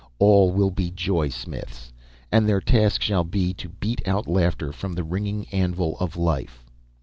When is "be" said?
0.71-0.89, 3.23-3.53